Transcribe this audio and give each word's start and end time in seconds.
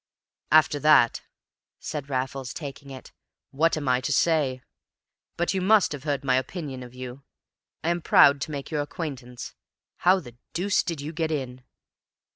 "After 0.51 0.79
that," 0.79 1.21
said 1.77 2.09
Raffles, 2.09 2.55
taking 2.55 2.89
it, 2.89 3.11
"what 3.51 3.77
am 3.77 3.87
I 3.87 4.01
to 4.01 4.11
say? 4.11 4.63
But 5.37 5.53
you 5.53 5.61
must 5.61 5.91
have 5.91 6.05
heard 6.05 6.23
my 6.23 6.37
opinion 6.37 6.81
of 6.81 6.95
you. 6.95 7.21
I 7.83 7.91
am 7.91 8.01
proud 8.01 8.41
to 8.41 8.51
make 8.51 8.71
your 8.71 8.81
acquaintance. 8.81 9.53
How 9.97 10.19
the 10.19 10.37
deuce 10.53 10.81
did 10.81 11.01
you 11.01 11.13
get 11.13 11.29
in?" 11.29 11.63